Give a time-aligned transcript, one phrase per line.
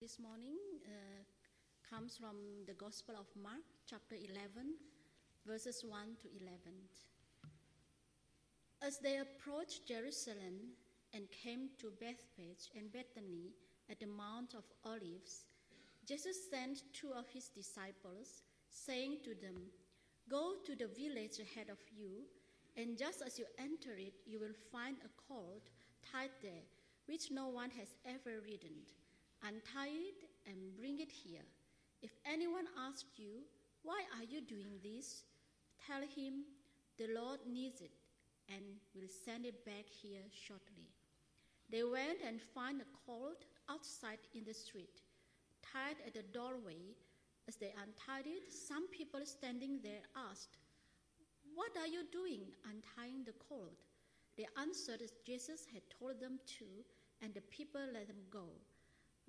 [0.00, 0.56] This morning
[0.86, 1.20] uh,
[1.84, 4.72] comes from the Gospel of Mark, chapter 11,
[5.46, 6.56] verses 1 to 11.
[8.80, 10.72] As they approached Jerusalem
[11.12, 13.52] and came to Bethphage and Bethany
[13.90, 15.44] at the Mount of Olives,
[16.08, 19.68] Jesus sent two of his disciples, saying to them,
[20.30, 22.24] Go to the village ahead of you,
[22.74, 25.68] and just as you enter it, you will find a colt
[26.10, 26.64] tied there,
[27.04, 28.80] which no one has ever ridden.
[29.42, 31.46] Untie it and bring it here.
[32.02, 33.44] If anyone asks you,
[33.82, 35.24] Why are you doing this?
[35.86, 36.44] tell him,
[36.98, 37.92] The Lord needs it
[38.48, 38.62] and
[38.94, 40.88] will send it back here shortly.
[41.70, 45.00] They went and found a colt outside in the street,
[45.62, 46.96] tied at the doorway.
[47.48, 50.58] As they untied it, some people standing there asked,
[51.54, 53.78] What are you doing untying the colt?
[54.36, 56.66] They answered as Jesus had told them to,
[57.22, 58.46] and the people let them go.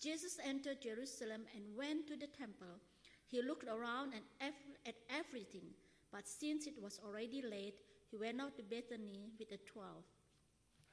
[0.00, 2.78] Jesus entered Jerusalem and went to the temple.
[3.26, 4.54] He looked around and
[4.86, 5.74] at everything,
[6.12, 10.04] but since it was already late, he went out to Bethany with the twelve.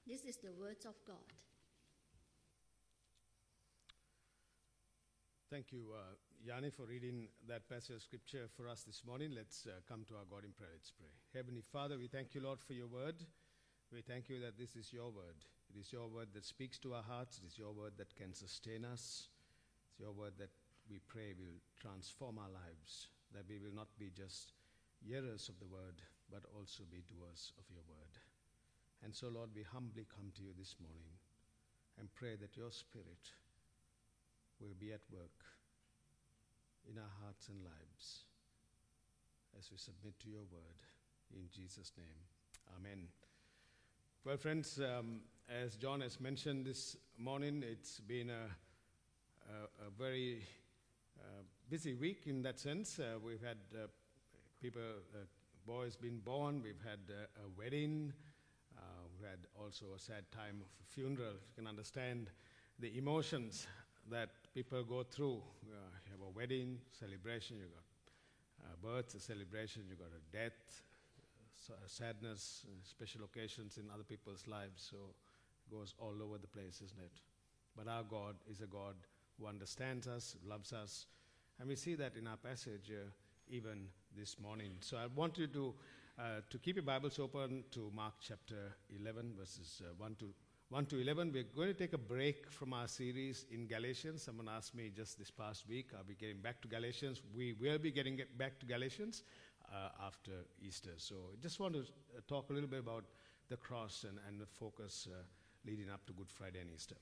[0.05, 1.15] This is the words of God.
[5.49, 9.31] Thank you, uh, Yanni, for reading that passage of scripture for us this morning.
[9.33, 10.71] Let's uh, come to our God in prayer.
[10.73, 11.07] Let's pray.
[11.33, 13.15] Heavenly Father, we thank you, Lord, for your word.
[13.93, 15.45] We thank you that this is your word.
[15.75, 17.37] It is your word that speaks to our hearts.
[17.43, 19.27] It is your word that can sustain us.
[19.91, 20.55] It's your word that
[20.89, 24.53] we pray will transform our lives, that we will not be just
[25.03, 25.99] hearers of the word,
[26.31, 28.15] but also be doers of your word.
[29.03, 31.11] And so, Lord, we humbly come to you this morning
[31.99, 33.35] and pray that your spirit
[34.63, 35.43] will be at work
[36.87, 38.23] in our hearts and lives
[39.59, 40.79] as we submit to your word.
[41.35, 42.23] In Jesus' name,
[42.79, 43.11] amen.
[44.23, 45.19] Well, friends, um,
[45.49, 50.41] as John has mentioned this morning, it's been a, a, a very
[51.19, 52.99] uh, busy week in that sense.
[52.99, 53.87] Uh, we've had uh,
[54.61, 54.81] people,
[55.13, 55.19] uh,
[55.65, 58.11] boys being born, we've had uh, a wedding,
[58.75, 58.81] uh,
[59.21, 61.33] we had also a sad time of a funeral.
[61.33, 62.29] You can understand
[62.79, 63.67] the emotions
[64.09, 65.41] that people go through.
[65.63, 65.73] You
[66.11, 70.81] have a wedding, celebration, you got a birth, a celebration, you got a death,
[71.85, 74.87] sadness, special occasions in other people's lives.
[74.89, 74.97] So
[75.69, 77.21] goes all over the place, isn't it?
[77.75, 78.95] But our God is a God
[79.39, 81.07] who understands us, loves us,
[81.59, 83.09] and we see that in our passage uh,
[83.49, 83.87] even
[84.17, 84.71] this morning.
[84.79, 85.73] So I want you to
[86.17, 90.33] uh, to keep your Bibles open to Mark chapter 11, verses uh, 1 to
[90.69, 91.31] 1 to 11.
[91.33, 94.23] We're going to take a break from our series in Galatians.
[94.23, 97.21] Someone asked me just this past week, are we getting back to Galatians?
[97.35, 99.23] We will be getting get back to Galatians
[99.71, 100.31] uh, after
[100.65, 100.91] Easter.
[100.97, 103.03] So I just want to uh, talk a little bit about
[103.49, 105.21] the cross and, and the focus uh,
[105.65, 106.95] leading up to Good Friday and Easter.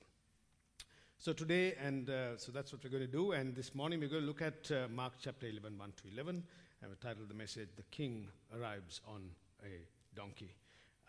[1.18, 3.32] So today, and uh, so that's what we're going to do.
[3.32, 6.42] And this morning, we're going to look at uh, Mark chapter 11, 1 to 11.
[6.82, 9.30] And we titled the message, The King Arrives on
[9.64, 10.54] a Donkey.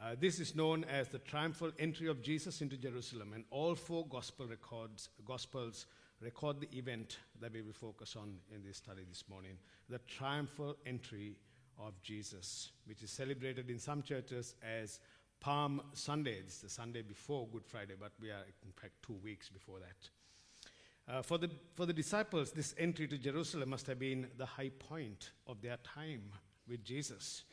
[0.02, 4.06] Uh, this is known as the triumphal entry of Jesus into Jerusalem, and all four
[4.08, 5.86] gospel records, gospels
[6.22, 9.58] record the event that we will focus on in this study this morning
[9.90, 11.36] the triumphal entry
[11.78, 15.00] of Jesus, which is celebrated in some churches as
[15.46, 16.38] Palm Sunday.
[16.40, 21.14] It's the Sunday before Good Friday, but we are, in fact, two weeks before that.
[21.14, 24.72] Uh, for, the, for the disciples, this entry to Jerusalem must have been the high
[24.90, 26.24] point of their time
[26.68, 27.44] with Jesus.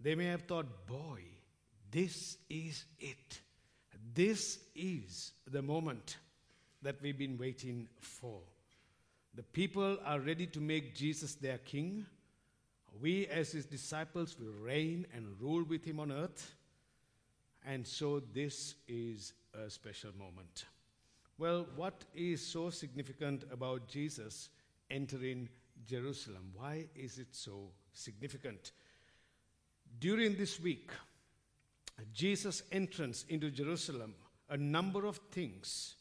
[0.00, 1.20] They may have thought, boy,
[1.90, 3.42] this is it.
[4.14, 6.16] This is the moment
[6.80, 8.40] that we've been waiting for.
[9.34, 12.06] The people are ready to make Jesus their king.
[12.98, 16.55] We, as his disciples, will reign and rule with him on earth.
[17.66, 20.66] And so, this is a special moment.
[21.36, 24.50] Well, what is so significant about Jesus
[24.88, 25.48] entering
[25.84, 26.52] Jerusalem?
[26.54, 28.70] Why is it so significant?
[29.98, 30.92] During this week,
[32.12, 34.14] Jesus' entrance into Jerusalem,
[34.48, 35.96] a number of things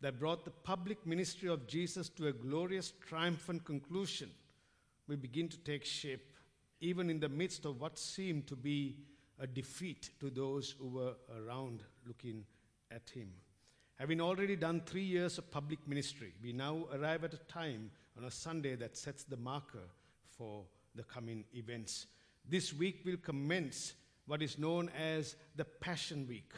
[0.00, 4.30] that brought the public ministry of Jesus to a glorious, triumphant conclusion
[5.06, 6.34] will begin to take shape,
[6.80, 8.96] even in the midst of what seemed to be
[9.40, 12.44] a defeat to those who were around looking
[12.90, 13.30] at him.
[13.96, 18.24] Having already done three years of public ministry, we now arrive at a time on
[18.24, 19.88] a Sunday that sets the marker
[20.28, 20.64] for
[20.94, 22.06] the coming events.
[22.48, 23.94] This week will commence
[24.26, 26.52] what is known as the Passion Week,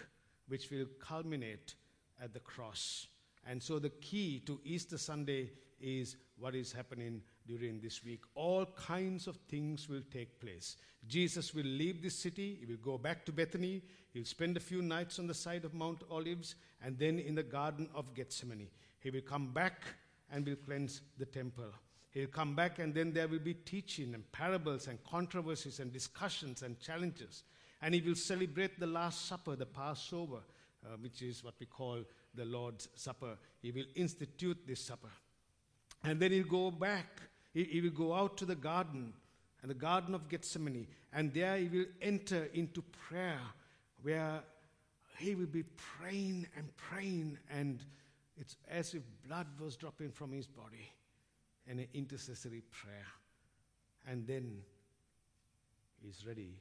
[0.49, 1.75] which will culminate
[2.23, 3.07] at the cross.
[3.47, 5.51] And so the key to Easter Sunday
[5.81, 8.23] is what is happening during this week.
[8.35, 10.77] All kinds of things will take place.
[11.07, 14.83] Jesus will leave this city, he will go back to Bethany, he'll spend a few
[14.83, 16.55] nights on the side of Mount Olives,
[16.85, 18.69] and then in the Garden of Gethsemane.
[19.01, 19.83] He will come back
[20.31, 21.73] and will cleanse the temple.
[22.13, 26.63] He'll come back, and then there will be teaching and parables and controversies and discussions
[26.63, 27.43] and challenges.
[27.81, 30.41] And he will celebrate the Last Supper, the Passover,
[30.85, 31.99] uh, which is what we call
[32.35, 33.37] the Lord's Supper.
[33.61, 35.11] He will institute this supper.
[36.05, 37.23] And then he'll go back.
[37.53, 39.13] He, he will go out to the garden,
[39.61, 43.41] and the Garden of Gethsemane, and there he will enter into prayer,
[44.03, 44.43] where
[45.19, 47.81] he will be praying and praying, and
[48.37, 50.91] it's as if blood was dropping from his body
[51.67, 53.07] in an intercessory prayer.
[54.09, 54.63] And then
[56.03, 56.59] he's ready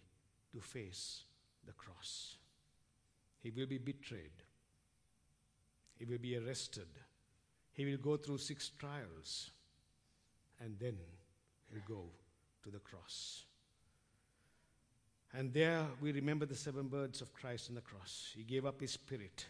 [0.54, 1.24] to face
[1.66, 2.36] the cross.
[3.42, 4.44] He will be betrayed.
[5.98, 6.88] He will be arrested.
[7.74, 9.50] He will go through six trials.
[10.64, 10.98] And then
[11.72, 12.04] he'll go
[12.64, 13.44] to the cross.
[15.34, 18.32] And there we remember the seven birds of Christ on the cross.
[18.36, 19.46] He gave up his spirit,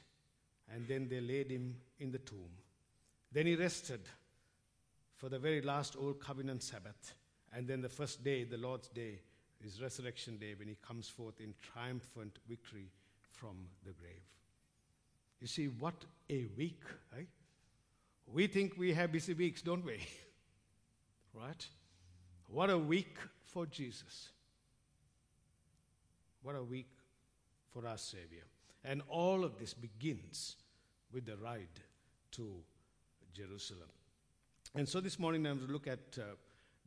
[0.73, 2.51] and then they laid him in the tomb.
[3.31, 4.01] Then he rested
[5.17, 7.13] for the very last Old Covenant Sabbath.
[7.53, 9.19] And then the first day, the Lord's Day,
[9.63, 12.91] is Resurrection Day, when he comes forth in triumphant victory
[13.31, 13.55] from
[13.85, 14.23] the grave.
[15.39, 16.81] You see, what a week,
[17.13, 17.27] right?
[18.31, 19.99] We think we have busy weeks, don't we?
[21.33, 21.65] right?
[22.47, 24.29] What a week for Jesus.
[26.43, 26.89] What a week
[27.71, 28.43] for our Savior.
[28.83, 30.55] And all of this begins
[31.13, 31.79] with the ride
[32.31, 32.55] to
[33.33, 33.89] Jerusalem.
[34.75, 36.35] And so this morning I'm going to look at uh,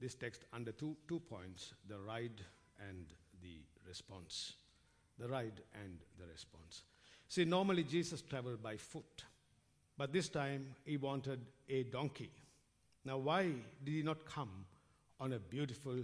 [0.01, 2.41] this text under two, two points the ride
[2.89, 3.07] and
[3.43, 4.55] the response.
[5.19, 6.83] The ride and the response.
[7.29, 9.25] See, normally Jesus traveled by foot,
[9.97, 12.31] but this time he wanted a donkey.
[13.05, 13.51] Now, why
[13.85, 14.65] did he not come
[15.21, 15.97] on a beautiful,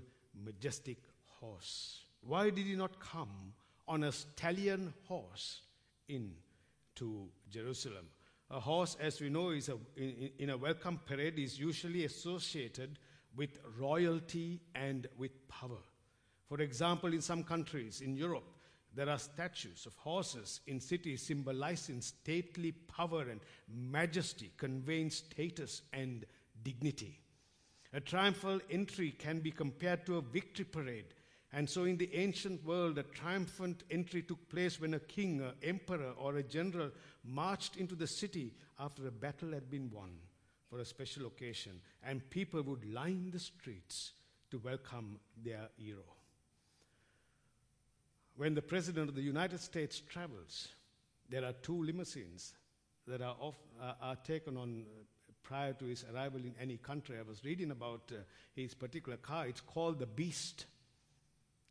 [0.44, 0.98] majestic
[1.40, 2.02] horse?
[2.22, 3.54] Why did he not come
[3.88, 5.62] on a stallion horse
[6.08, 8.06] into Jerusalem?
[8.50, 12.98] A horse, as we know, is a, in, in a welcome parade is usually associated
[13.36, 15.78] with royalty and with power.
[16.48, 18.56] For example, in some countries in Europe,
[18.94, 26.26] there are statues of horses in cities symbolizing stately power and majesty, conveying status and
[26.62, 27.18] dignity.
[27.92, 31.14] A triumphal entry can be compared to a victory parade.
[31.52, 35.54] And so, in the ancient world, a triumphant entry took place when a king, an
[35.64, 36.90] emperor, or a general
[37.24, 40.10] marched into the city after a battle had been won
[40.68, 44.12] for a special occasion, and people would line the streets
[44.52, 46.04] to welcome their hero.
[48.36, 50.68] When the President of the United States travels,
[51.28, 52.54] there are two limousines
[53.08, 54.84] that are, off, uh, are taken on
[55.50, 57.16] prior to his arrival in any country.
[57.18, 58.20] I was reading about uh,
[58.54, 59.48] his particular car.
[59.48, 60.66] It's called the Beast.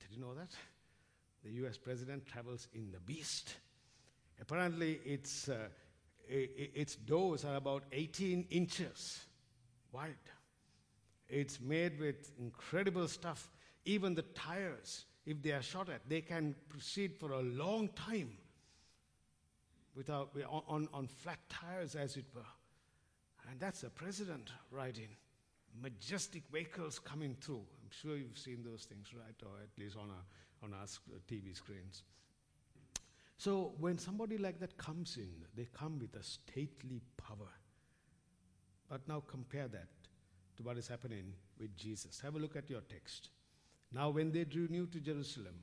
[0.01, 0.51] Did you know that?
[1.45, 3.55] The US President travels in the Beast.
[4.41, 5.69] Apparently, its, uh,
[6.27, 9.19] its doors are about 18 inches
[9.93, 10.27] wide.
[11.29, 13.49] It's made with incredible stuff.
[13.85, 18.31] Even the tires if they are shot at, they can proceed for a long time
[19.95, 20.31] without,
[20.67, 22.41] on, on flat tires, as it were.
[23.49, 25.09] And that's the president riding.
[25.81, 27.65] Majestic vehicles coming through.
[27.83, 29.35] I'm sure you've seen those things, right?
[29.43, 32.03] Or at least on our, on our uh, TV screens.
[33.37, 37.49] So when somebody like that comes in, they come with a stately power.
[38.89, 39.87] But now compare that
[40.57, 42.19] to what is happening with Jesus.
[42.19, 43.29] Have a look at your text.
[43.91, 45.55] Now, when they drew near to Jerusalem,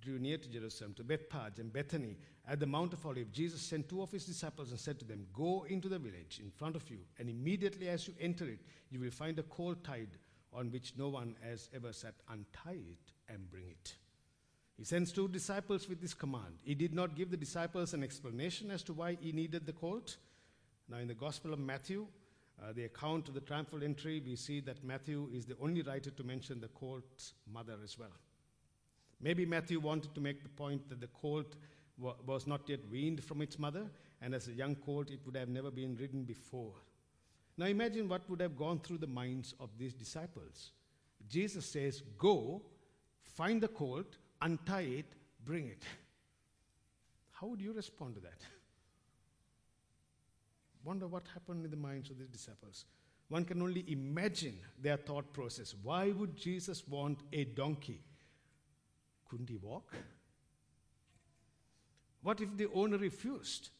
[0.00, 2.16] drew near to Jerusalem, to Bethphage and Bethany
[2.50, 5.26] at the Mount of Olives, Jesus sent two of his disciples and said to them,
[5.32, 8.58] Go into the village in front of you, and immediately as you enter it,
[8.90, 10.08] you will find a colt tied
[10.52, 12.14] on which no one has ever sat.
[12.28, 13.94] Untie it and bring it.
[14.76, 16.58] He sends two disciples with this command.
[16.64, 20.16] He did not give the disciples an explanation as to why he needed the colt.
[20.88, 22.06] Now, in the Gospel of Matthew,
[22.60, 26.10] uh, the account of the triumphal entry, we see that Matthew is the only writer
[26.10, 28.10] to mention the colt's mother as well.
[29.20, 31.56] Maybe Matthew wanted to make the point that the colt
[31.98, 33.86] wa- was not yet weaned from its mother,
[34.22, 36.74] and as a young colt, it would have never been ridden before.
[37.56, 40.70] Now imagine what would have gone through the minds of these disciples.
[41.28, 42.62] Jesus says, Go,
[43.22, 45.06] find the colt, untie it,
[45.44, 45.82] bring it.
[47.32, 48.40] How would you respond to that?
[50.84, 52.86] Wonder what happened in the minds of these disciples.
[53.28, 55.74] One can only imagine their thought process.
[55.82, 58.00] Why would Jesus want a donkey?
[59.30, 59.94] Couldn't he walk?
[62.22, 63.70] What if the owner refused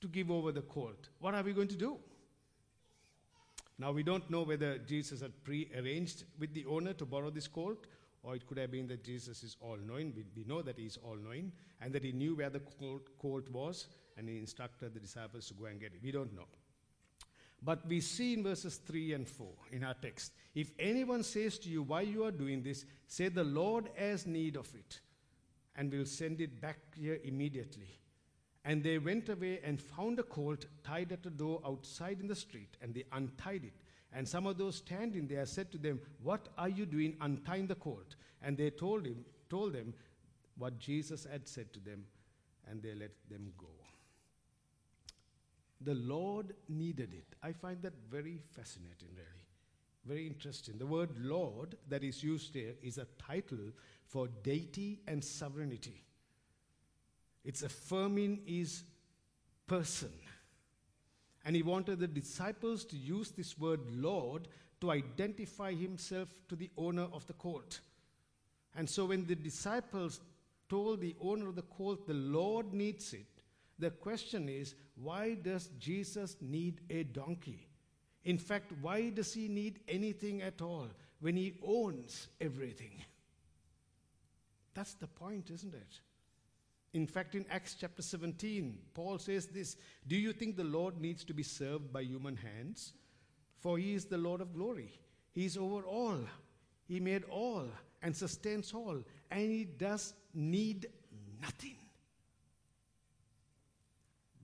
[0.00, 1.08] to give over the colt?
[1.18, 1.98] What are we going to do?
[3.78, 7.48] Now, we don't know whether Jesus had pre arranged with the owner to borrow this
[7.48, 7.86] colt,
[8.22, 10.14] or it could have been that Jesus is all knowing.
[10.16, 11.52] We, we know that he is all knowing,
[11.82, 15.54] and that he knew where the colt, colt was, and he instructed the disciples to
[15.54, 16.00] go and get it.
[16.02, 16.46] We don't know.
[17.62, 21.68] But we see in verses 3 and 4 in our text if anyone says to
[21.68, 25.00] you, Why you are doing this, say, The Lord has need of it,
[25.76, 28.00] and we'll send it back here immediately.
[28.64, 32.34] And they went away and found a colt tied at a door outside in the
[32.34, 33.74] street, and they untied it.
[34.14, 37.74] And some of those standing there said to them, What are you doing untying the
[37.74, 38.16] colt?
[38.40, 39.92] And they told him, told them
[40.56, 42.06] what Jesus had said to them,
[42.66, 43.66] and they let them go.
[45.80, 47.36] The Lord needed it.
[47.42, 49.46] I find that very fascinating, really.
[50.06, 50.78] Very interesting.
[50.78, 53.72] The word Lord that is used here is a title
[54.06, 56.04] for deity and sovereignty.
[57.44, 58.84] It's affirming his
[59.66, 60.12] person.
[61.44, 64.48] And he wanted the disciples to use this word Lord
[64.80, 67.80] to identify himself to the owner of the colt.
[68.76, 70.20] And so when the disciples
[70.68, 73.35] told the owner of the colt, the Lord needs it,
[73.78, 77.68] the question is, why does Jesus need a donkey?
[78.24, 80.88] In fact, why does he need anything at all
[81.20, 83.02] when he owns everything?
[84.74, 86.00] That's the point, isn't it?
[86.92, 91.24] In fact, in Acts chapter 17, Paul says this Do you think the Lord needs
[91.24, 92.94] to be served by human hands?
[93.58, 94.98] For he is the Lord of glory.
[95.32, 96.20] He is over all.
[96.88, 97.66] He made all
[98.02, 100.86] and sustains all, and he does need
[101.40, 101.76] nothing.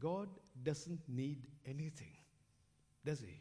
[0.02, 0.28] God
[0.64, 2.16] doesn't need anything,
[3.04, 3.38] does he?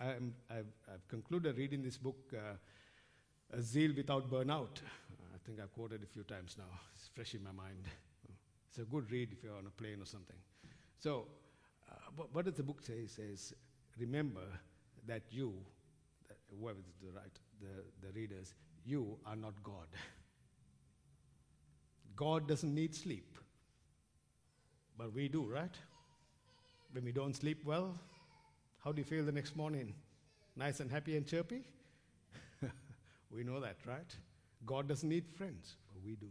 [0.00, 0.14] i
[0.54, 4.80] have concluded reading this book, uh, Zeal Without Burnout.
[5.34, 6.78] I think I've quoted a few times now.
[6.94, 7.88] It's fresh in my mind.
[8.68, 10.36] It's a good read if you're on a plane or something.
[10.98, 11.26] So,
[11.90, 12.94] uh, what, what, does the book say?
[12.94, 13.52] It says,
[13.98, 14.46] remember
[15.06, 15.54] that you,
[16.58, 19.88] whoever the, right, the, the readers, you are not God.
[22.16, 23.38] God doesn't need sleep.
[25.02, 25.76] But we do, right?
[26.92, 27.98] When we don't sleep well,
[28.84, 29.94] how do you feel the next morning?
[30.54, 31.64] Nice and happy and chirpy?
[33.34, 34.16] we know that, right?
[34.64, 36.28] God doesn't need friends, but we do.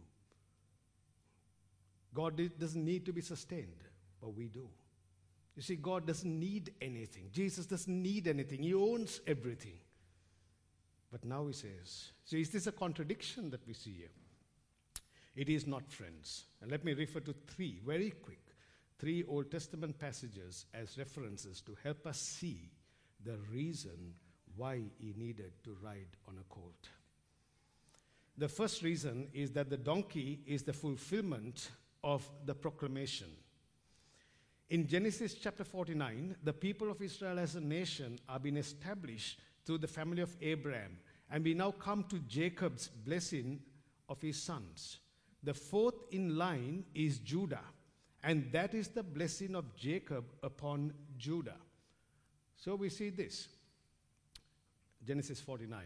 [2.14, 3.84] God doesn't need to be sustained,
[4.22, 4.66] but we do.
[5.54, 7.28] You see, God doesn't need anything.
[7.30, 8.62] Jesus doesn't need anything.
[8.62, 9.76] He owns everything.
[11.10, 14.16] But now he says, so is this a contradiction that we see here?
[15.36, 16.46] It is not, friends.
[16.62, 18.41] And let me refer to three very quick
[19.02, 22.70] three Old Testament passages as references to help us see
[23.24, 24.14] the reason
[24.54, 26.88] why he needed to ride on a colt.
[28.38, 31.72] The first reason is that the donkey is the fulfillment
[32.04, 33.26] of the proclamation.
[34.70, 39.78] In Genesis chapter 49, the people of Israel as a nation are being established through
[39.78, 40.96] the family of Abraham.
[41.28, 43.62] And we now come to Jacob's blessing
[44.08, 45.00] of his sons.
[45.42, 47.64] The fourth in line is Judah.
[48.22, 51.56] And that is the blessing of Jacob upon Judah.
[52.56, 53.48] So we see this
[55.04, 55.80] Genesis 49.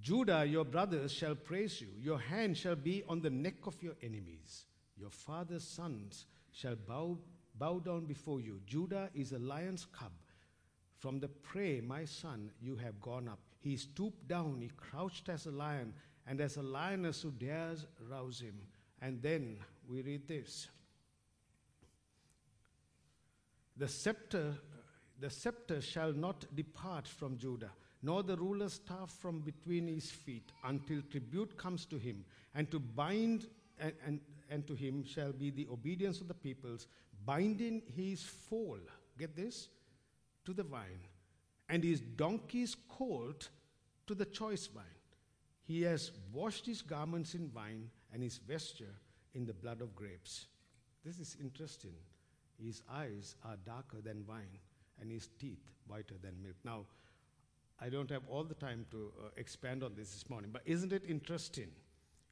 [0.00, 1.88] Judah, your brothers shall praise you.
[2.00, 4.66] Your hand shall be on the neck of your enemies.
[4.96, 7.16] Your father's sons shall bow,
[7.58, 8.60] bow down before you.
[8.66, 10.12] Judah is a lion's cub.
[10.98, 13.38] From the prey, my son, you have gone up.
[13.60, 15.94] He stooped down, he crouched as a lion,
[16.26, 18.58] and as a lioness who dares rouse him.
[19.00, 20.68] And then we read this
[23.76, 24.54] The scepter,
[25.18, 27.72] the scepter shall not depart from Judah,
[28.02, 32.24] nor the ruler's staff from between his feet, until tribute comes to him,
[32.54, 33.48] and to bind
[33.78, 36.86] and, and, and to him shall be the obedience of the peoples,
[37.24, 38.78] binding his foal,
[39.18, 39.68] get this,
[40.44, 41.00] to the vine,
[41.68, 43.48] and his donkey's colt
[44.06, 44.84] to the choice vine.
[45.64, 48.94] He has washed his garments in wine and his vesture
[49.34, 50.46] in the blood of grapes.
[51.04, 51.94] This is interesting.
[52.62, 54.58] His eyes are darker than wine,
[55.00, 56.56] and his teeth whiter than milk.
[56.64, 56.86] Now,
[57.80, 60.92] I don't have all the time to uh, expand on this this morning, but isn't
[60.92, 61.68] it interesting?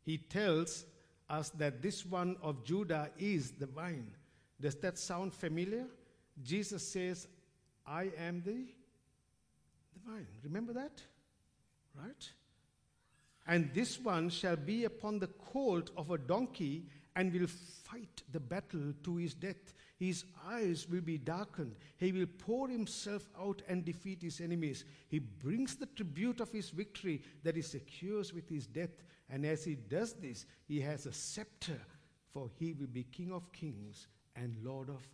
[0.04, 0.84] He tells
[1.28, 4.10] us that this one of Judah is the vine.
[4.60, 5.86] Does that sound familiar?
[6.42, 7.26] Jesus says,
[7.86, 8.52] I am the,
[9.94, 10.26] the vine.
[10.44, 11.02] Remember that?
[12.00, 12.30] Right?
[13.46, 18.40] And this one shall be upon the colt of a donkey and will fight the
[18.40, 19.74] battle to his death.
[19.98, 21.76] His eyes will be darkened.
[21.96, 24.84] He will pour himself out and defeat his enemies.
[25.08, 28.90] He brings the tribute of his victory that he secures with his death.
[29.28, 31.80] And as he does this, he has a scepter,
[32.32, 35.06] for he will be King of kings and Lord of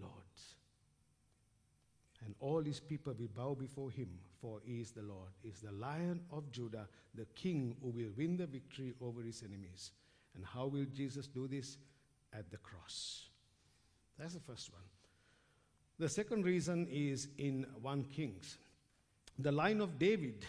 [0.00, 0.53] lords.
[2.24, 4.08] And all his people will bow before him,
[4.40, 8.10] for he is the Lord, he is the Lion of Judah, the King who will
[8.16, 9.92] win the victory over his enemies.
[10.34, 11.78] And how will Jesus do this?
[12.32, 13.26] At the cross.
[14.18, 14.82] That's the first one.
[15.98, 18.58] The second reason is in 1 Kings.
[19.38, 20.44] The line of David.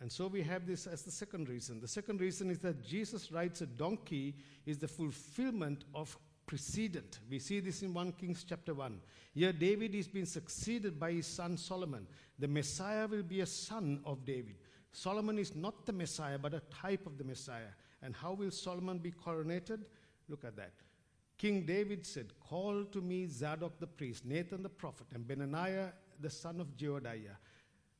[0.00, 1.80] And so we have this as the second reason.
[1.80, 4.34] The second reason is that Jesus rides a donkey
[4.66, 7.18] is the fulfillment of precedent.
[7.28, 9.00] We see this in 1 Kings chapter 1.
[9.34, 12.06] Here David is being succeeded by his son Solomon.
[12.38, 14.56] The Messiah will be a son of David.
[14.92, 17.74] Solomon is not the Messiah, but a type of the Messiah.
[18.02, 19.80] And how will Solomon be coronated?
[20.28, 20.72] Look at that.
[21.38, 26.30] King David said, Call to me Zadok the priest, Nathan the prophet, and Benaiah the
[26.30, 27.36] son of Jehoiada.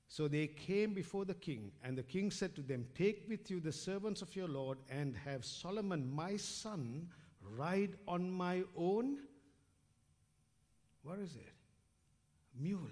[0.08, 3.60] So they came before the king, and the king said to them, Take with you
[3.60, 7.08] the servants of your Lord, and have Solomon my son
[7.56, 9.18] ride on my own.
[11.02, 11.52] What is it?
[12.58, 12.88] Mule.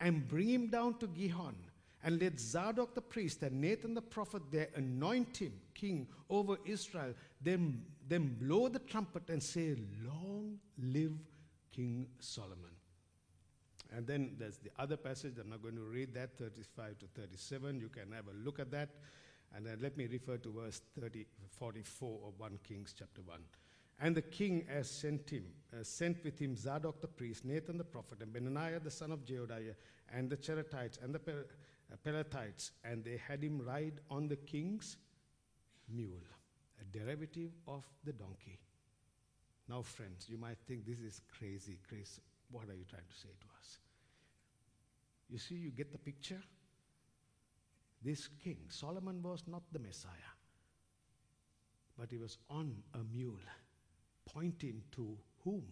[0.00, 1.56] And bring him down to Gihon
[2.02, 7.14] and let Zadok the priest and Nathan the prophet there anoint him king over Israel.
[7.40, 11.12] Then, then blow the trumpet and say, Long live
[11.72, 12.70] King Solomon.
[13.94, 15.34] And then there's the other passage.
[15.40, 17.80] I'm not going to read that, 35 to 37.
[17.80, 18.90] You can have a look at that.
[19.54, 21.26] And then let me refer to verse 30,
[21.58, 23.38] 44 of 1 Kings chapter 1.
[24.02, 27.84] And the king has sent him, uh, sent with him Zadok the priest, Nathan the
[27.84, 29.74] prophet, and Benaiah the son of Jehoiada,
[30.12, 34.96] and the Cherethites and the uh, Pelethites, and they had him ride on the king's
[35.88, 36.22] mule,
[36.80, 38.58] a derivative of the donkey.
[39.68, 42.22] Now, friends, you might think this is crazy, crazy.
[42.50, 43.78] What are you trying to say to us?
[45.28, 46.40] You see, you get the picture?
[48.02, 50.32] This king, Solomon, was not the Messiah,
[51.98, 53.46] but he was on a mule,
[54.24, 55.66] pointing to whom?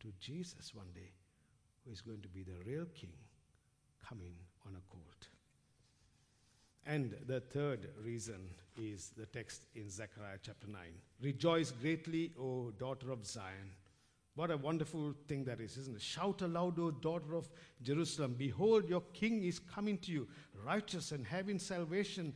[0.00, 1.12] To Jesus one day,
[1.84, 3.12] who is going to be the real king
[4.06, 4.32] coming
[4.66, 5.28] on a colt.
[6.86, 10.80] And the third reason is the text in Zechariah chapter 9.
[11.20, 13.72] Rejoice greatly, O daughter of Zion.
[14.34, 16.02] What a wonderful thing that is, isn't it?
[16.02, 17.50] Shout aloud, O daughter of
[17.82, 18.36] Jerusalem.
[18.38, 20.28] Behold, your king is coming to you,
[20.64, 22.32] righteous and having salvation.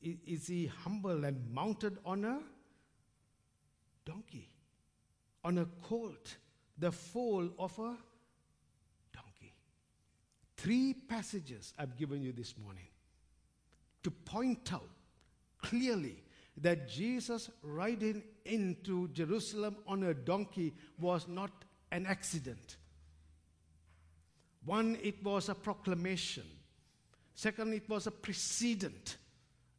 [0.00, 2.40] Is he humble and mounted on a
[4.04, 4.50] donkey,
[5.42, 6.36] on a colt,
[6.78, 7.96] the foal of a
[9.12, 9.54] donkey?
[10.56, 12.86] Three passages I've given you this morning
[14.04, 14.90] to point out
[15.60, 16.22] clearly
[16.62, 21.50] that Jesus riding into Jerusalem on a donkey was not
[21.90, 22.76] an accident.
[24.64, 26.44] One, it was a proclamation.
[27.34, 29.16] Second, it was a precedent.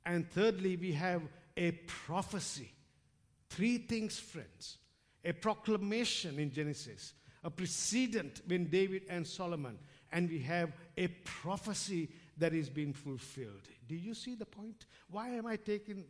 [0.06, 1.22] And thirdly, we have
[1.58, 2.72] a prophecy.
[3.50, 4.78] Three things, friends
[5.26, 7.14] a proclamation in Genesis,
[7.44, 9.78] a precedent when David and Solomon,
[10.12, 13.68] and we have a prophecy that is being fulfilled.
[13.88, 14.86] Do you see the point?
[15.10, 16.06] Why am I taking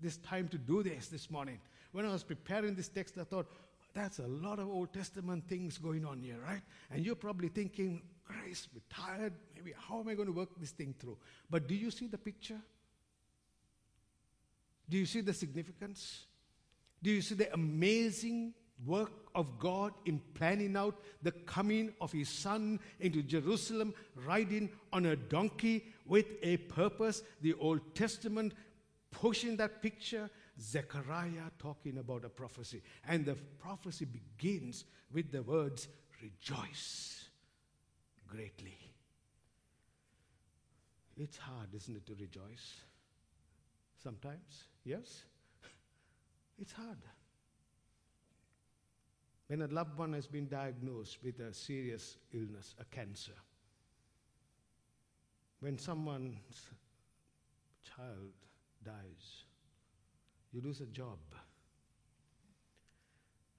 [0.00, 1.58] this time to do this this morning?
[1.92, 3.46] When I was preparing this text, I thought,
[3.94, 6.60] that's a lot of Old Testament things going on here, right?
[6.90, 9.32] And you're probably thinking, Grace, we're tired.
[9.54, 11.16] Maybe how am I going to work this thing through?
[11.48, 12.60] But do you see the picture?
[14.88, 16.26] Do you see the significance?
[17.02, 18.52] Do you see the amazing
[18.84, 25.06] work of God in planning out the coming of his son into Jerusalem, riding on
[25.06, 27.22] a donkey with a purpose.
[27.40, 28.54] The Old Testament
[29.20, 30.28] pushing that picture,
[30.60, 32.82] Zechariah talking about a prophecy.
[33.08, 35.88] And the prophecy begins with the words,
[36.22, 37.28] Rejoice
[38.26, 38.78] greatly.
[41.16, 42.80] It's hard, isn't it, to rejoice?
[44.02, 45.22] Sometimes, yes?
[46.58, 46.98] It's hard.
[49.48, 53.36] When a loved one has been diagnosed with a serious illness, a cancer,
[55.60, 56.70] when someone's
[57.84, 58.32] child
[58.84, 59.44] dies,
[60.52, 61.18] you lose a job.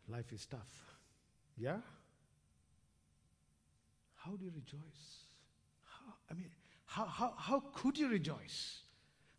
[0.07, 0.95] Life is tough.
[1.57, 1.77] Yeah?
[4.15, 5.25] How do you rejoice?
[5.83, 6.51] How, I mean,
[6.85, 8.81] how, how, how could you rejoice?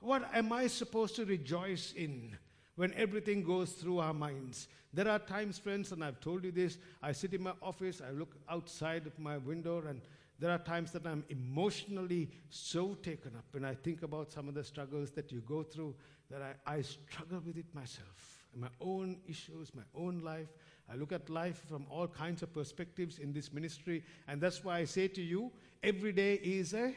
[0.00, 2.36] What am I supposed to rejoice in?
[2.78, 4.68] when everything goes through our minds.
[4.94, 8.12] There are times, friends, and I've told you this, I sit in my office, I
[8.12, 10.00] look outside my window, and
[10.38, 14.54] there are times that I'm emotionally so taken up when I think about some of
[14.54, 15.94] the struggles that you go through
[16.30, 18.38] that I, I struggle with it myself.
[18.54, 20.48] my own issues, my own life.
[20.90, 24.78] I look at life from all kinds of perspectives in this ministry, and that's why
[24.78, 26.94] I say to you every day is a,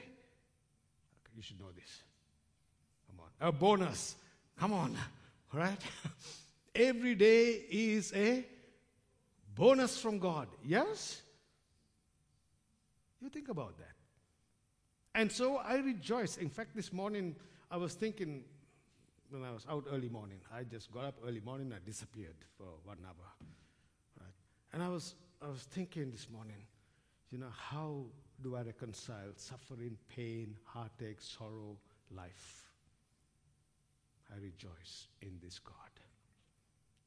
[1.36, 2.04] you should know this.
[3.08, 4.16] Come on, a bonus.
[4.58, 4.96] Come on,
[5.54, 5.82] all right?
[6.76, 8.46] every day is a
[9.56, 10.48] bonus from God.
[10.64, 11.22] Yes?
[13.22, 13.96] You think about that.
[15.14, 16.38] And so I rejoice.
[16.38, 17.36] In fact, this morning
[17.70, 18.44] I was thinking,
[19.30, 22.66] when I was out early morning, I just got up early morning, I disappeared for
[22.84, 23.48] one hour.
[24.20, 24.34] Right?
[24.74, 26.64] And I was, I was thinking this morning,
[27.30, 28.06] you know, how
[28.44, 31.78] do I reconcile suffering, pain, heartache, sorrow,
[32.16, 32.66] life?
[34.34, 35.76] I rejoice in this God.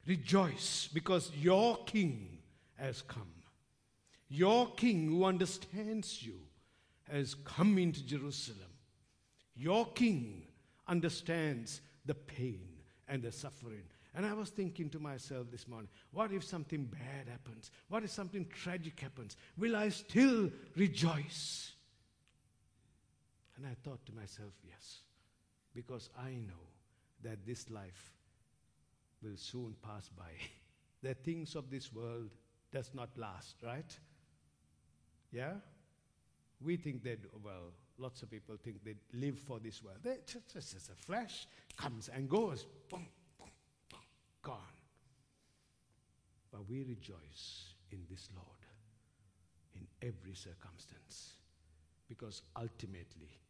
[0.07, 2.37] Rejoice because your King
[2.75, 3.31] has come.
[4.29, 6.39] Your King who understands you
[7.11, 8.71] has come into Jerusalem.
[9.55, 10.43] Your King
[10.87, 12.67] understands the pain
[13.07, 13.83] and the suffering.
[14.15, 17.69] And I was thinking to myself this morning, what if something bad happens?
[17.89, 19.35] What if something tragic happens?
[19.57, 21.73] Will I still rejoice?
[23.57, 24.99] And I thought to myself, yes,
[25.73, 26.71] because I know
[27.23, 28.13] that this life
[29.21, 30.31] will soon pass by.
[31.03, 32.29] the things of this world
[32.71, 33.97] does not last, right?
[35.35, 35.55] Yeah?
[36.63, 39.97] We think that, well, lots of people think they live for this world.
[40.01, 41.45] They just, just a flash
[41.75, 43.05] comes and goes, boom,
[43.37, 43.49] boom,
[43.89, 43.99] boom,
[44.41, 44.77] gone.
[46.53, 48.47] But we rejoice in this Lord
[49.75, 51.33] in every circumstance
[52.07, 53.41] because ultimately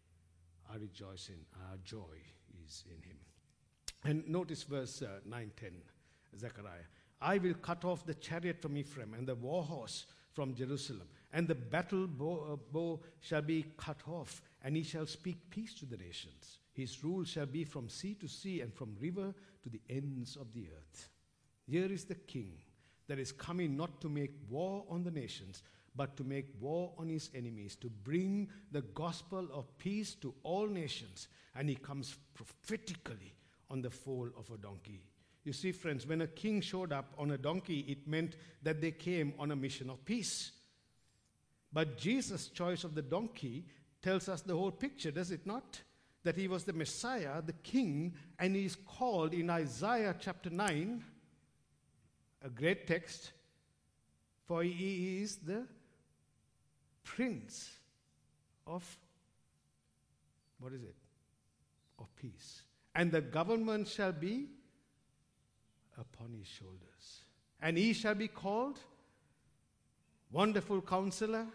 [0.72, 2.18] our rejoicing, our joy
[2.66, 3.18] is in Him.
[4.04, 5.70] And notice verse uh, 9 10,
[6.40, 6.88] Zechariah.
[7.22, 11.50] I will cut off the chariot from Ephraim and the war horse from Jerusalem and
[11.50, 15.86] the battle bow, uh, bow shall be cut off, and he shall speak peace to
[15.86, 16.60] the nations.
[16.72, 20.54] His rule shall be from sea to sea and from river to the ends of
[20.54, 21.10] the earth.
[21.68, 22.54] Here is the king
[23.10, 25.62] that is coming not to make war on the nations,
[25.94, 30.68] but to make war on his enemies, to bring the gospel of peace to all
[30.68, 31.28] nations.
[31.54, 33.34] And he comes prophetically
[33.70, 35.02] on the foal of a donkey.
[35.44, 38.92] You see, friends, when a king showed up on a donkey, it meant that they
[38.92, 40.54] came on a mission of peace.
[41.76, 43.66] But Jesus' choice of the donkey
[44.02, 45.82] tells us the whole picture, does it not?
[46.24, 51.04] That he was the Messiah, the King, and he is called in Isaiah chapter 9,
[52.46, 53.34] a great text,
[54.46, 55.68] for he is the
[57.04, 57.70] Prince
[58.66, 58.98] of,
[60.60, 60.96] what is it?
[62.00, 62.62] Of peace.
[62.96, 64.48] And the government shall be
[65.98, 67.26] upon his shoulders.
[67.62, 68.80] And he shall be called
[70.32, 71.48] Wonderful Counselor,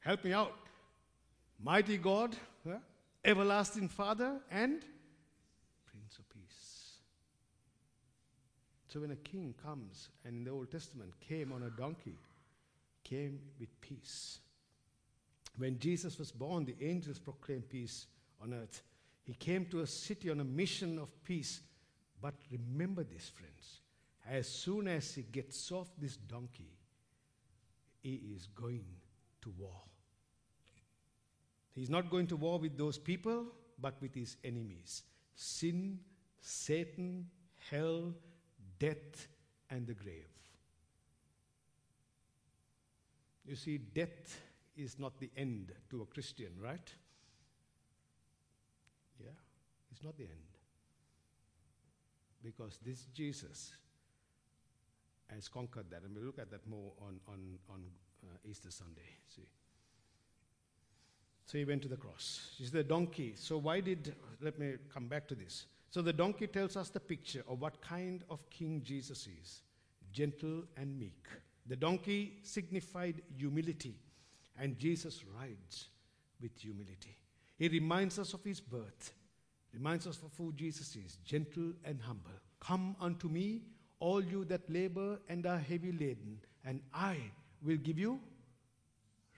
[0.00, 0.54] Help me out.
[1.62, 2.78] Mighty God, huh?
[3.24, 4.80] everlasting Father, and
[5.86, 6.92] Prince of Peace.
[8.88, 12.16] So when a king comes, and in the Old Testament came on a donkey,
[13.04, 14.38] came with peace.
[15.56, 18.06] When Jesus was born, the angels proclaimed peace
[18.40, 18.82] on earth.
[19.24, 21.60] He came to a city on a mission of peace.
[22.20, 23.80] But remember this, friends.
[24.30, 26.70] As soon as he gets off this donkey,
[28.00, 28.84] he is going
[29.42, 29.80] to war.
[31.74, 33.46] He's not going to war with those people,
[33.80, 35.02] but with his enemies
[35.34, 36.00] sin,
[36.40, 37.28] Satan,
[37.70, 38.12] hell,
[38.80, 39.28] death,
[39.70, 40.26] and the grave.
[43.46, 44.40] You see, death
[44.76, 46.92] is not the end to a Christian, right?
[49.20, 49.30] Yeah,
[49.92, 50.32] it's not the end.
[52.42, 53.72] Because this Jesus
[55.28, 57.82] has conquered that, and we'll look at that more on, on, on
[58.24, 59.08] uh, Easter Sunday.
[59.34, 59.46] See.
[61.46, 62.50] So he went to the cross.
[62.58, 63.32] He's the donkey.
[63.36, 65.66] So why did, let me come back to this.
[65.90, 69.62] So the donkey tells us the picture of what kind of king Jesus is
[70.12, 71.26] gentle and meek.
[71.66, 73.94] The donkey signified humility,
[74.58, 75.88] and Jesus rides
[76.40, 77.16] with humility.
[77.58, 79.12] He reminds us of his birth,
[79.74, 82.30] reminds us of who Jesus is gentle and humble.
[82.60, 83.62] Come unto me,
[84.00, 87.18] all you that labor and are heavy laden, and I
[87.62, 88.20] will give you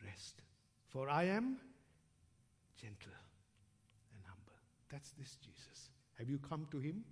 [0.05, 0.43] rest.
[0.89, 1.57] For I am
[2.77, 3.13] gentle
[4.15, 4.59] and humble.
[4.91, 5.91] That's this Jesus.
[6.19, 7.05] Have you come to him?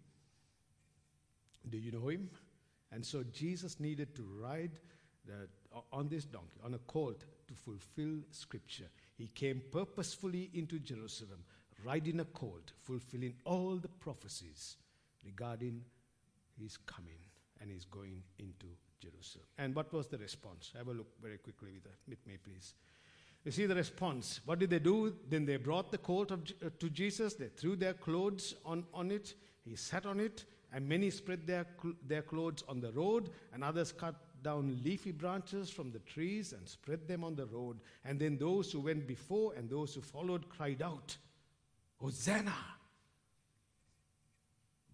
[1.69, 2.31] Do you know him?
[2.93, 4.73] And so Jesus needed to ride
[5.27, 5.49] the,
[5.93, 8.89] on this donkey, on a colt, to fulfill scripture.
[9.17, 11.45] He came purposefully into Jerusalem,
[11.85, 14.77] riding a colt, fulfilling all the prophecies
[15.25, 15.83] regarding
[16.59, 17.21] his coming
[17.61, 18.67] and his going into
[19.01, 19.47] Jerusalem.
[19.59, 20.73] And what was the response?
[20.77, 22.75] Have a look very quickly with, with me, please.
[23.45, 24.41] You see the response.
[24.45, 25.15] What did they do?
[25.29, 27.35] Then they brought the colt of, uh, to Jesus.
[27.35, 29.35] They threw their clothes on, on it.
[29.65, 30.45] He sat on it.
[30.73, 31.67] And many spread their,
[32.07, 36.69] their clothes on the road, and others cut down leafy branches from the trees and
[36.69, 37.79] spread them on the road.
[38.05, 41.17] And then those who went before and those who followed cried out,
[41.97, 42.55] Hosanna!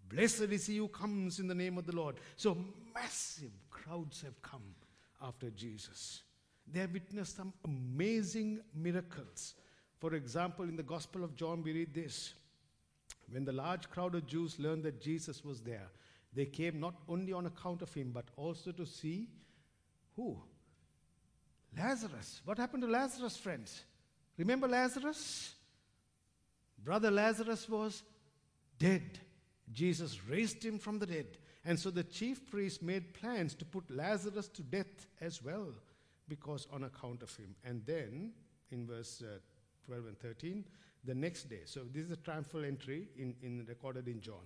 [0.08, 2.16] Blessed is he who comes in the name of the Lord.
[2.36, 2.56] So
[2.94, 3.50] massive
[3.84, 4.74] crowds have come
[5.22, 6.22] after Jesus.
[6.72, 9.54] They have witnessed some amazing miracles.
[9.98, 12.34] For example, in the Gospel of John, we read this
[13.30, 15.88] When the large crowd of Jews learned that Jesus was there,
[16.32, 19.28] they came not only on account of him, but also to see
[20.16, 20.36] who?
[21.76, 22.40] Lazarus.
[22.44, 23.82] What happened to Lazarus, friends?
[24.38, 25.54] Remember Lazarus?
[26.82, 28.02] Brother Lazarus was
[28.78, 29.18] dead.
[29.72, 31.38] Jesus raised him from the dead.
[31.64, 35.68] And so the chief priests made plans to put Lazarus to death as well,
[36.28, 37.54] because on account of him.
[37.64, 38.32] And then,
[38.70, 39.38] in verse uh,
[39.86, 40.64] 12 and 13,
[41.04, 44.44] the next day, so this is a triumphal entry in, in recorded in John.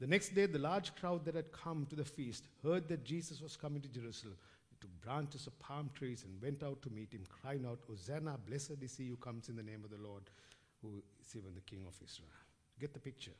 [0.00, 3.40] The next day, the large crowd that had come to the feast heard that Jesus
[3.40, 4.36] was coming to Jerusalem.
[4.70, 8.38] They took branches of palm trees and went out to meet him, crying out, Hosanna,
[8.46, 10.30] blessed is he who comes in the name of the Lord,
[10.82, 12.28] who is even the King of Israel.
[12.78, 13.32] Get the picture.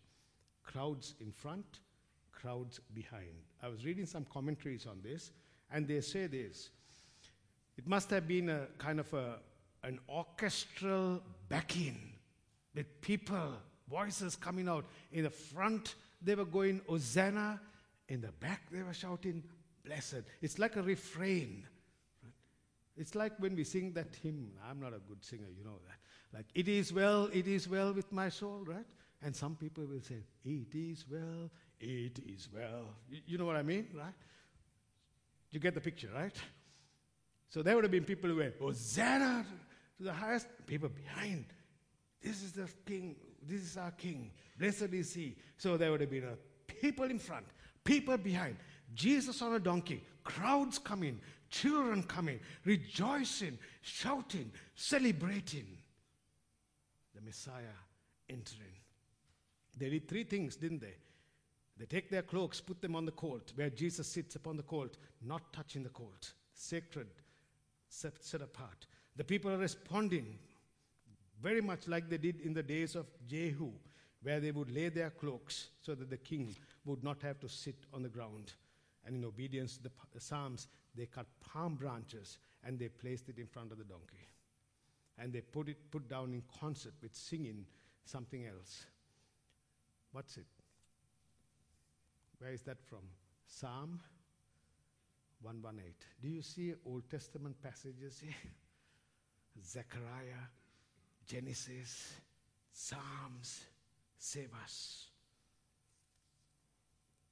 [0.65, 1.81] Crowds in front,
[2.41, 3.35] crowds behind.
[3.63, 5.33] I was reading some commentaries on this,
[5.71, 6.71] and they say this.
[7.77, 9.39] It must have been a kind of a,
[9.85, 12.13] an orchestral backing
[12.75, 13.55] with people,
[13.89, 14.85] voices coming out.
[15.13, 17.61] In the front, they were going, Hosanna.
[18.09, 19.43] In the back, they were shouting,
[19.85, 20.23] Blessed.
[20.43, 21.67] It's like a refrain.
[22.97, 24.51] It's like when we sing that hymn.
[24.69, 26.37] I'm not a good singer, you know that.
[26.37, 28.85] Like, it is well, it is well with my soul, right?
[29.23, 32.95] And some people will say, It is well, it is well.
[33.27, 34.15] You, know what I mean, right?
[35.51, 36.37] You get the picture, right?
[37.49, 39.47] So there would have been people who went, oh, Hosanna
[39.97, 41.47] to the highest, people behind.
[42.23, 44.33] This is the king, this is our king.
[44.59, 45.37] Blessed is he.
[45.57, 46.37] So there would have been a
[46.73, 47.47] people in front,
[47.85, 48.57] people behind,
[48.95, 55.67] Jesus on a donkey, crowds coming, children coming, rejoicing, shouting, celebrating.
[57.15, 57.77] The Messiah
[58.29, 58.69] entering.
[59.77, 60.95] They did three things, didn't they?
[61.79, 64.97] They take their cloaks, put them on the colt, where Jesus sits upon the colt,
[65.23, 66.33] not touching the colt.
[66.53, 67.07] Sacred,
[67.89, 68.87] set, set apart.
[69.17, 70.39] The people are responding
[71.41, 73.71] very much like they did in the days of Jehu,
[74.23, 77.77] where they would lay their cloaks so that the king would not have to sit
[77.95, 78.55] on the ground.
[79.07, 83.47] And in obedience to the, Psalms, they cut palm branches and they placed it in
[83.47, 84.27] front of the donkey.
[85.17, 87.65] And they put it put down in concert with singing
[88.05, 88.85] something else.
[90.13, 90.47] What's it?
[92.39, 93.03] Where is that from?
[93.47, 94.01] Psalm
[95.43, 95.93] 118.
[96.21, 98.35] Do you see Old Testament passages here?
[99.65, 100.47] Zechariah,
[101.27, 102.13] Genesis,
[102.73, 103.65] Psalms,
[104.17, 105.07] save us.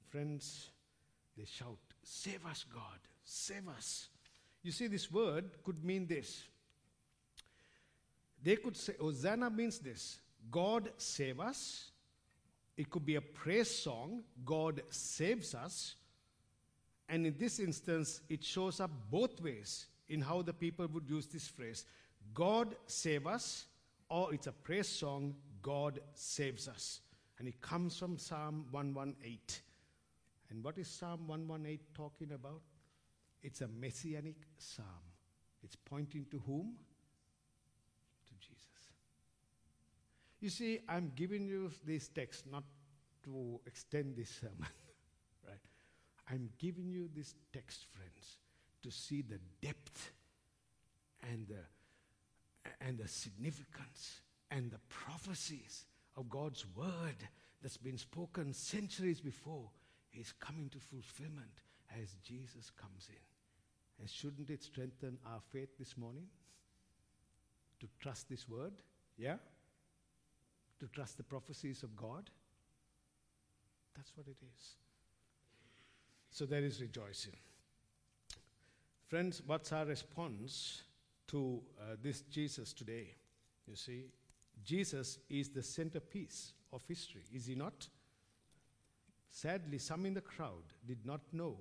[0.09, 0.69] Friends,
[1.37, 1.77] they shout,
[2.09, 4.07] Save us, God, save us.
[4.63, 6.43] You see, this word could mean this.
[8.41, 11.91] They could say, Hosanna means this God save us.
[12.77, 15.95] It could be a praise song, God saves us.
[17.09, 21.25] And in this instance, it shows up both ways in how the people would use
[21.25, 21.85] this phrase
[22.33, 23.65] God save us,
[24.09, 27.01] or it's a praise song, God saves us.
[27.39, 29.39] And it comes from Psalm 118.
[30.49, 32.61] And what is Psalm 118 talking about?
[33.43, 34.85] It's a messianic psalm.
[35.63, 36.73] It's pointing to whom?
[38.27, 38.67] To Jesus.
[40.39, 42.63] You see, I'm giving you this text not
[43.23, 44.67] to extend this sermon,
[45.47, 45.57] right?
[46.29, 48.37] I'm giving you this text, friends,
[48.83, 50.11] to see the depth
[51.31, 54.21] and the, and the significance
[54.51, 57.17] and the prophecies of God's word
[57.61, 59.69] that's been spoken centuries before
[60.13, 61.61] is coming to fulfillment
[62.01, 63.15] as Jesus comes in.
[63.99, 66.27] And shouldn't it strengthen our faith this morning?
[67.79, 68.73] To trust this word?
[69.17, 69.37] Yeah?
[70.79, 72.29] To trust the prophecies of God?
[73.95, 74.75] That's what it is.
[76.29, 77.35] So there is rejoicing.
[79.07, 80.83] Friends, what's our response
[81.27, 83.15] to uh, this Jesus today?
[83.65, 84.05] You see,
[84.63, 87.87] Jesus is the centerpiece of history, is he not?
[89.29, 91.57] Sadly, some in the crowd did not know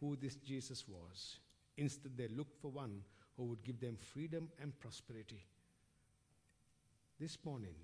[0.00, 1.38] who this Jesus was.
[1.76, 3.02] Instead, they looked for one
[3.36, 5.44] who would give them freedom and prosperity.
[7.20, 7.74] This morning,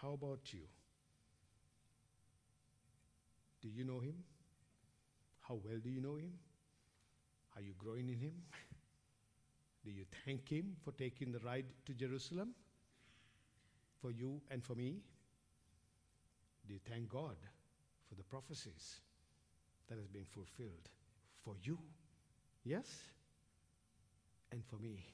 [0.00, 0.60] how about you?
[3.62, 4.14] Do you know him?
[5.40, 6.32] How well do you know him?
[7.56, 8.32] Are you growing in him?
[9.84, 12.50] Do you thank him for taking the ride to Jerusalem?
[14.00, 15.00] For you and for me?
[16.66, 17.36] Do you thank God
[18.08, 19.00] for the prophecies?
[19.90, 20.88] that has been fulfilled
[21.44, 21.76] for you.
[22.64, 22.86] Yes?
[24.52, 25.04] And for me.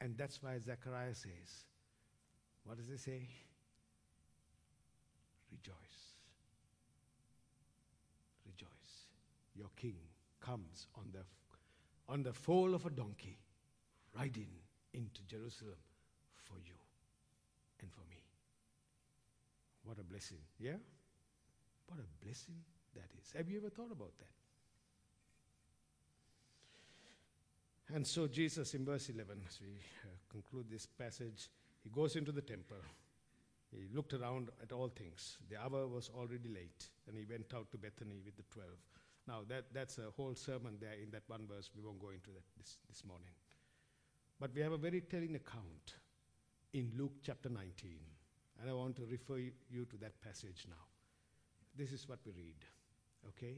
[0.00, 1.66] And that's why Zechariah says,
[2.64, 3.28] what does he say?
[5.52, 6.16] Rejoice.
[8.46, 9.06] Rejoice.
[9.54, 9.96] Your king
[10.40, 11.24] comes on the,
[12.12, 13.38] on the foal of a donkey,
[14.16, 14.48] riding
[14.94, 15.78] into Jerusalem
[16.42, 16.74] for you
[17.80, 18.22] and for me.
[19.84, 20.38] What a blessing.
[20.58, 20.76] Yeah?
[21.86, 22.56] What a blessing
[22.94, 23.32] that is.
[23.36, 24.26] Have you ever thought about that?
[27.94, 31.50] And so, Jesus in verse 11, as we uh, conclude this passage,
[31.82, 32.78] he goes into the temple.
[33.72, 35.38] He looked around at all things.
[35.48, 38.78] The hour was already late, and he went out to Bethany with the twelve.
[39.26, 41.70] Now, that, that's a whole sermon there in that one verse.
[41.76, 43.30] We won't go into that this, this morning.
[44.40, 45.94] But we have a very telling account
[46.72, 47.98] in Luke chapter 19.
[48.60, 50.84] And I want to refer you to that passage now.
[51.76, 52.64] This is what we read.
[53.28, 53.56] Okay?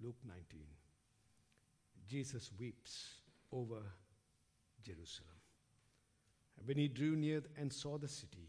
[0.00, 0.60] Luke 19.
[2.08, 3.08] Jesus weeps
[3.52, 3.82] over
[4.82, 5.28] Jerusalem.
[6.64, 8.48] When he drew near and saw the city,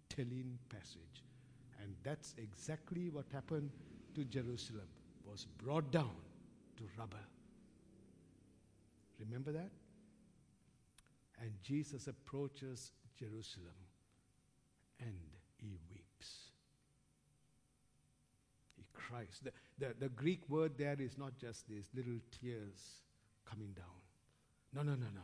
[0.15, 1.23] telling passage.
[1.81, 3.71] And that's exactly what happened
[4.15, 4.87] to Jerusalem,
[5.25, 6.15] was brought down
[6.77, 7.17] to rubble.
[9.19, 9.71] Remember that?
[11.41, 13.73] And Jesus approaches Jerusalem
[14.99, 15.15] and
[15.57, 16.51] he weeps.
[18.75, 19.39] He cries.
[19.43, 23.01] The, the, the Greek word there is not just these little tears
[23.49, 23.85] coming down.
[24.73, 25.21] No, no, no, no.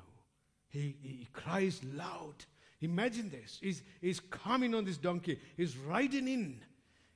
[0.70, 2.46] He, he cries loud.
[2.82, 3.60] Imagine this.
[3.62, 6.62] He's, he's coming on this donkey, he's riding in.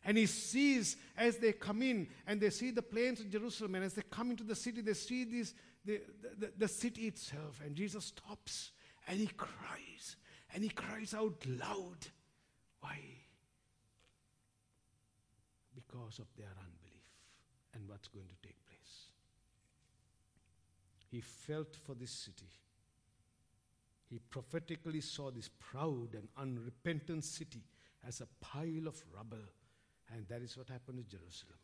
[0.04, 3.86] And he sees as they come in and they see the plains of Jerusalem, and
[3.86, 5.54] as they come into the city, they see this,
[5.86, 6.02] the,
[6.40, 7.62] the, the city itself.
[7.64, 8.72] And Jesus stops
[9.08, 10.16] and he cries.
[10.54, 12.08] And he cries out loud.
[12.80, 13.00] Why?
[15.76, 17.06] Because of their unbelief
[17.74, 19.06] and what's going to take place.
[21.12, 22.50] He felt for this city.
[24.12, 27.64] He prophetically saw this proud and unrepentant city
[28.06, 29.46] as a pile of rubble.
[30.14, 31.58] And that is what happened to Jerusalem.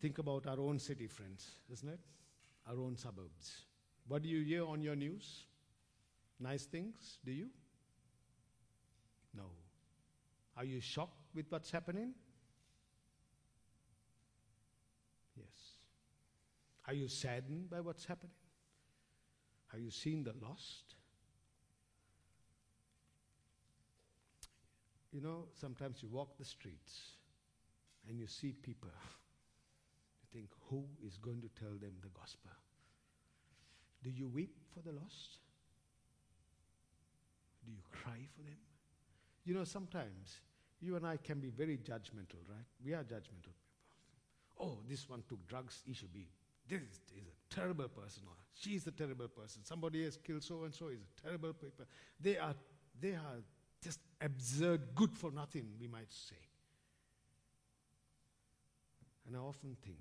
[0.00, 2.00] Think about our own city, friends, isn't it?
[2.68, 3.66] Our own suburbs.
[4.08, 5.44] What do you hear on your news?
[6.40, 7.46] Nice things, do you?
[9.36, 9.44] No.
[10.56, 12.14] Are you shocked with what's happening?
[15.36, 15.74] Yes.
[16.88, 18.32] Are you saddened by what's happening?
[19.72, 20.94] Have you seen the lost?
[25.12, 27.12] You know, sometimes you walk the streets
[28.08, 28.90] and you see people.
[30.22, 32.50] You think, who is going to tell them the gospel?
[34.02, 35.38] Do you weep for the lost?
[37.64, 38.58] Do you cry for them?
[39.44, 40.40] You know, sometimes
[40.80, 42.66] you and I can be very judgmental, right?
[42.84, 44.60] We are judgmental people.
[44.60, 46.28] Oh, this one took drugs, he should be.
[46.68, 47.00] This is
[47.50, 49.64] terrible person, or she's a terrible person.
[49.64, 51.84] Somebody has killed so and so, is a terrible people.
[52.20, 52.54] They are,
[53.00, 53.42] they are
[53.82, 56.36] just absurd, good for nothing, we might say.
[59.26, 59.98] And I often think,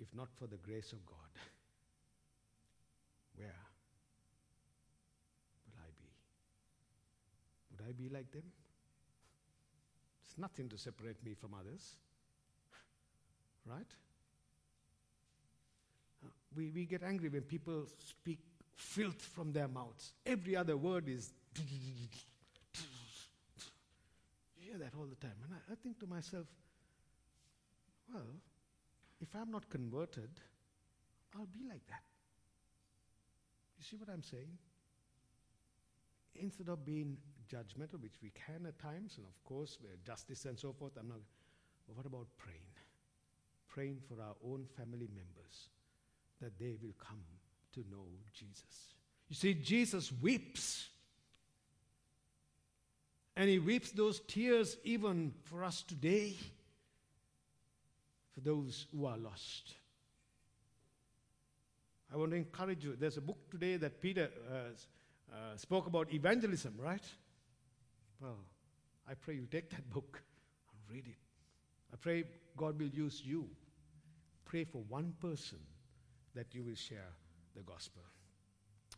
[0.00, 1.16] if not for the grace of God,
[3.36, 3.54] where
[5.66, 6.10] will I be?
[7.70, 8.44] Would I be like them?
[10.24, 11.96] It's nothing to separate me from others.
[13.64, 13.86] Right?
[16.56, 18.38] We, we get angry when people speak
[18.74, 20.12] filth from their mouths.
[20.26, 21.32] Every other word is.
[21.56, 21.64] You
[24.58, 25.36] hear that all the time.
[25.44, 26.46] And I, I think to myself,
[28.12, 28.26] well,
[29.20, 30.30] if I'm not converted,
[31.34, 32.02] I'll be like that.
[33.78, 34.58] You see what I'm saying?
[36.34, 37.16] Instead of being
[37.50, 41.18] judgmental, which we can at times, and of course, justice and so forth, I'm not.
[41.86, 42.60] But what about praying?
[43.68, 45.68] Praying for our own family members
[46.42, 47.22] that they will come
[47.72, 48.94] to know Jesus.
[49.28, 50.88] You see, Jesus weeps.
[53.34, 56.34] And he weeps those tears even for us today,
[58.34, 59.72] for those who are lost.
[62.12, 62.94] I want to encourage you.
[62.98, 67.04] There's a book today that Peter uh, uh, spoke about evangelism, right?
[68.20, 68.36] Well,
[69.08, 70.20] I pray you take that book
[70.72, 71.16] and read it.
[71.92, 72.24] I pray
[72.56, 73.48] God will use you.
[74.44, 75.58] Pray for one person
[76.34, 77.12] that you will share
[77.54, 78.02] the gospel.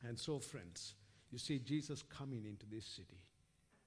[0.07, 0.95] And so, friends,
[1.31, 3.23] you see Jesus coming into this city.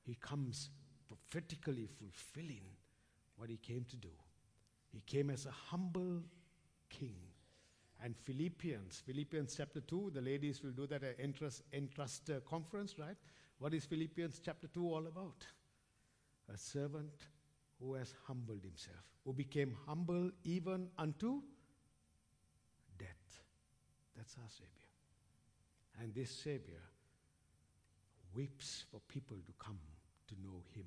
[0.03, 0.69] He comes
[1.07, 2.63] prophetically fulfilling
[3.35, 4.09] what he came to do.
[4.91, 6.23] He came as a humble
[6.89, 7.15] king.
[8.03, 12.95] And Philippians, Philippians chapter 2, the ladies will do that at Entrust, Entrust uh, conference,
[12.99, 13.17] right?
[13.59, 15.45] What is Philippians chapter 2 all about?
[16.53, 17.27] A servant
[17.79, 21.41] who has humbled himself, who became humble even unto.
[24.27, 26.01] That's our Savior.
[26.01, 26.81] And this Savior
[28.35, 29.79] weeps for people to come
[30.27, 30.85] to know Him.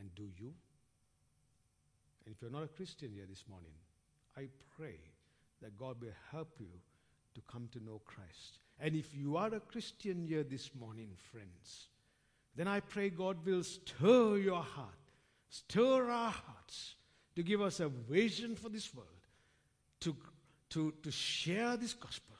[0.00, 0.54] And do you?
[2.24, 3.72] And if you're not a Christian here this morning,
[4.38, 4.96] I pray
[5.60, 6.68] that God will help you
[7.34, 8.58] to come to know Christ.
[8.80, 11.88] And if you are a Christian here this morning, friends,
[12.56, 14.88] then I pray God will stir your heart,
[15.50, 16.94] stir our hearts
[17.36, 19.08] to give us a vision for this world,
[20.00, 20.16] to,
[20.72, 22.36] to, to share this gospel,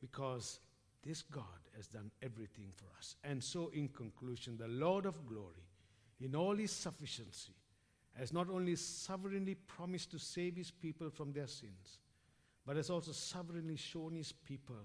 [0.00, 0.60] because
[1.04, 1.44] this God
[1.76, 3.16] has done everything for us.
[3.24, 5.66] And so, in conclusion, the Lord of glory,
[6.20, 7.54] in all his sufficiency,
[8.16, 11.98] has not only sovereignly promised to save his people from their sins,
[12.64, 14.76] but has also sovereignly shown his people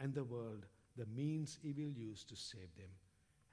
[0.00, 0.64] and the world
[0.96, 2.88] the means he will use to save them.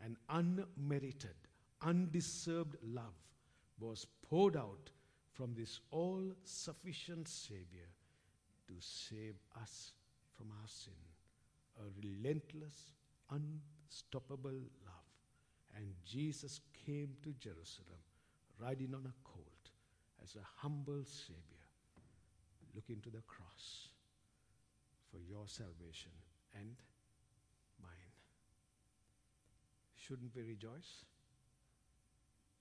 [0.02, 1.36] An unmerited,
[1.82, 3.04] undeserved love
[3.80, 4.92] was poured out
[5.34, 7.90] from this all sufficient Savior
[8.68, 9.94] to save us
[10.38, 10.94] from our sin.
[11.80, 12.94] A relentless,
[13.30, 15.10] unstoppable love.
[15.76, 18.00] And Jesus came to Jerusalem
[18.60, 19.70] riding on a colt
[20.24, 21.68] as a humble Savior,
[22.76, 23.90] looking to the cross
[25.12, 26.12] for your salvation
[26.56, 26.76] and
[27.82, 27.90] mine.
[29.96, 31.06] Shouldn't we rejoice?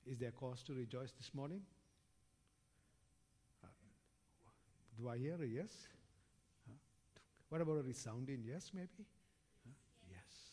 [0.06, 1.60] Is there cause to rejoice this morning?
[3.62, 3.68] Uh,
[4.96, 5.88] do I hear a yes?
[6.66, 6.74] Huh?
[7.48, 9.06] What about a resounding yes, maybe?
[9.64, 9.72] Huh?
[10.08, 10.52] Yes.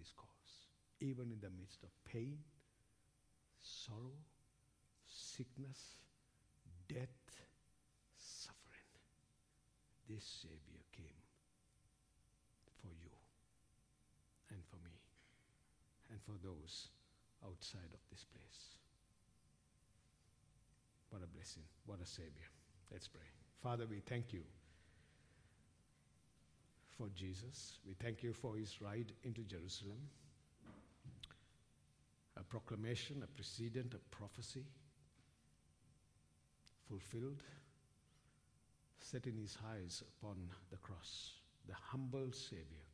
[0.00, 0.68] Is cause.
[1.00, 2.38] Even in the midst of pain,
[3.60, 4.12] sorrow,
[5.06, 6.00] sickness,
[6.86, 7.08] death,
[8.18, 8.92] suffering,
[10.08, 11.22] this Savior came
[12.82, 13.10] for you
[14.50, 15.00] and for me
[16.10, 16.88] and for those
[17.44, 18.78] outside of this place.
[21.10, 21.64] What a blessing.
[21.86, 22.50] What a Savior.
[22.92, 23.22] Let's pray.
[23.62, 24.42] Father, we thank you
[26.96, 27.78] for Jesus.
[27.86, 29.98] We thank you for his ride into Jerusalem.
[32.38, 34.64] A proclamation, a precedent, a prophecy
[36.88, 37.42] fulfilled,
[39.00, 40.36] setting his eyes upon
[40.70, 41.32] the cross,
[41.66, 42.86] the humble Savior,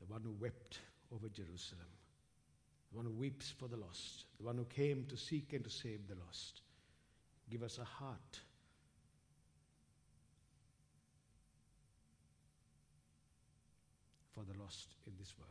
[0.00, 0.80] the one who wept
[1.14, 1.86] over Jerusalem,
[2.90, 5.70] the one who weeps for the lost, the one who came to seek and to
[5.70, 6.62] save the lost.
[7.50, 8.40] Give us a heart
[14.34, 15.50] for the lost in this world.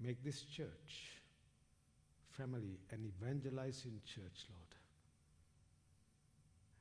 [0.00, 1.20] Make this church
[2.30, 4.74] family an evangelizing church, Lord.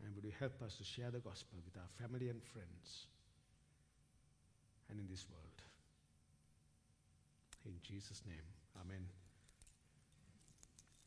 [0.03, 3.05] And would you help us to share the gospel with our family and friends
[4.89, 5.61] and in this world?
[7.65, 8.47] In Jesus' name,
[8.81, 9.20] amen.